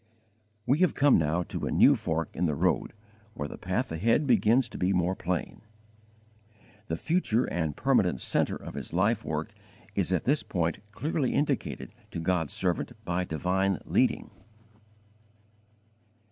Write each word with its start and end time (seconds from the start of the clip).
We 0.65 0.79
have 0.79 0.95
come 0.95 1.19
now 1.19 1.43
to 1.43 1.67
a 1.67 1.71
new 1.71 1.95
fork 1.95 2.35
in 2.35 2.47
the 2.47 2.55
road 2.55 2.93
where 3.35 3.47
the 3.47 3.59
path 3.59 3.91
ahead 3.91 4.25
begins 4.25 4.67
to 4.69 4.79
be 4.79 4.93
more 4.93 5.15
plain. 5.15 5.61
The 6.87 6.97
future 6.97 7.45
and 7.45 7.77
permanent 7.77 8.19
centre 8.19 8.55
of 8.55 8.73
his 8.73 8.93
life 8.93 9.23
work 9.23 9.53
is 9.93 10.11
at 10.11 10.23
this 10.23 10.41
point 10.41 10.79
clearly 10.91 11.35
indicated 11.35 11.93
to 12.09 12.19
God's 12.19 12.53
servant 12.53 12.93
by 13.05 13.25
divine 13.25 13.79
leading. 13.85 14.31